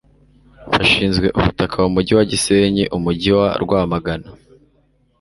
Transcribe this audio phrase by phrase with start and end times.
[0.71, 4.27] bashinzwe ubutaka mu mujyi wa gisenyi umujyi wa rwamagana